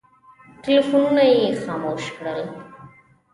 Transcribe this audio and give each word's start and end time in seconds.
ټلفونونه 0.63 1.23
یې 1.33 1.41
خاموش 1.61 2.03
کړل. 2.15 2.41